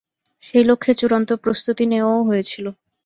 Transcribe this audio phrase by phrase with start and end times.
[0.43, 2.65] সেই লক্ষ্যে চূড়ান্ত প্রস্তুতি নেওয়াও হয়েছিল।